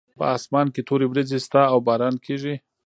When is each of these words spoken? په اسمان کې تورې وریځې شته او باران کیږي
په 0.19 0.25
اسمان 0.37 0.67
کې 0.73 0.81
تورې 0.87 1.05
وریځې 1.07 1.39
شته 1.45 1.61
او 1.71 1.77
باران 1.87 2.15
کیږي 2.25 2.55